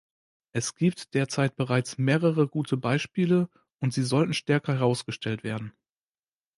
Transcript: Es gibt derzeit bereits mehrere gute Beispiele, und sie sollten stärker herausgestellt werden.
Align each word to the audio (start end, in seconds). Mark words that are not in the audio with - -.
Es 0.51 0.73
gibt 0.73 1.13
derzeit 1.13 1.55
bereits 1.55 1.99
mehrere 1.99 2.47
gute 2.47 2.75
Beispiele, 2.75 3.49
und 3.79 3.93
sie 3.93 4.01
sollten 4.01 4.33
stärker 4.33 4.73
herausgestellt 4.73 5.43
werden. 5.43 5.73